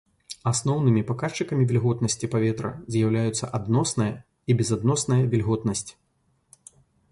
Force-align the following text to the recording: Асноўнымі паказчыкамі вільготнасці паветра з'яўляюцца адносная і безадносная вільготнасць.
Асноўнымі 0.51 1.01
паказчыкамі 1.09 1.67
вільготнасці 1.71 2.29
паветра 2.37 2.71
з'яўляюцца 2.97 3.51
адносная 3.59 4.09
і 4.53 4.59
безадносная 4.63 5.21
вільготнасць. 5.37 5.89